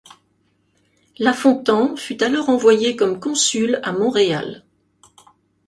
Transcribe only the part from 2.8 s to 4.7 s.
comme consul à Montréal.